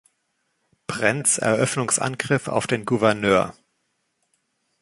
[0.87, 3.53] Brents Eröffnungsangriff auf den Gouverneur!